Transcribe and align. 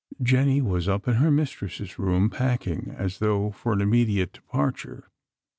Jenny 0.19 0.63
was 0.63 0.89
up 0.89 1.07
in 1.07 1.13
her 1.17 1.29
mistress' 1.29 1.99
room 1.99 2.31
packing 2.31 2.95
as 2.97 3.19
though 3.19 3.51
for 3.51 3.71
an 3.71 3.81
immediate 3.81 4.33
departure. 4.33 5.11